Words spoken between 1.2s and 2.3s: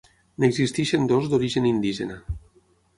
d'origen indígena.